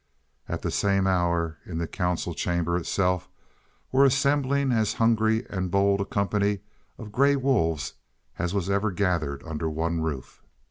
[0.49, 3.29] At this same hour in the council chamber itself
[3.91, 6.61] were assembling as hungry and bold a company
[6.97, 7.93] of gray wolves
[8.39, 10.41] as was ever gathered under one roof.